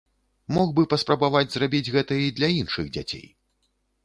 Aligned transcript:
Мог 0.55 0.71
бы 0.79 0.85
паспрабаваць 0.93 1.53
зрабіць 1.57 1.91
гэта 1.97 2.19
і 2.25 2.33
для 2.39 2.49
іншых 2.63 2.89
дзяцей. 2.97 3.25